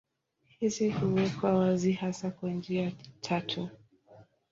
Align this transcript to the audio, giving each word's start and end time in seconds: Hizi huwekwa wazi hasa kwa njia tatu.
Hizi 0.59 0.89
huwekwa 0.89 1.53
wazi 1.53 1.93
hasa 1.93 2.31
kwa 2.31 2.51
njia 2.51 2.91
tatu. 3.21 3.69